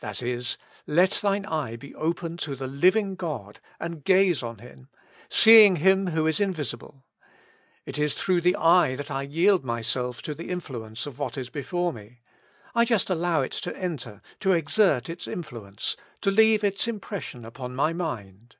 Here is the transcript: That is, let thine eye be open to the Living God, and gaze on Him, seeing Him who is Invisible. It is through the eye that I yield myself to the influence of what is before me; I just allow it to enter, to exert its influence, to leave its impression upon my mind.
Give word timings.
That 0.00 0.24
is, 0.24 0.58
let 0.88 1.12
thine 1.22 1.46
eye 1.46 1.76
be 1.76 1.94
open 1.94 2.36
to 2.38 2.56
the 2.56 2.66
Living 2.66 3.14
God, 3.14 3.60
and 3.78 4.02
gaze 4.02 4.42
on 4.42 4.58
Him, 4.58 4.88
seeing 5.28 5.76
Him 5.76 6.08
who 6.08 6.26
is 6.26 6.40
Invisible. 6.40 7.04
It 7.86 7.96
is 7.96 8.12
through 8.14 8.40
the 8.40 8.56
eye 8.56 8.96
that 8.96 9.08
I 9.08 9.22
yield 9.22 9.64
myself 9.64 10.20
to 10.22 10.34
the 10.34 10.48
influence 10.50 11.06
of 11.06 11.20
what 11.20 11.38
is 11.38 11.48
before 11.48 11.92
me; 11.92 12.22
I 12.74 12.84
just 12.84 13.08
allow 13.08 13.40
it 13.42 13.52
to 13.52 13.76
enter, 13.76 14.20
to 14.40 14.50
exert 14.52 15.08
its 15.08 15.28
influence, 15.28 15.96
to 16.22 16.32
leave 16.32 16.64
its 16.64 16.88
impression 16.88 17.44
upon 17.44 17.76
my 17.76 17.92
mind. 17.92 18.56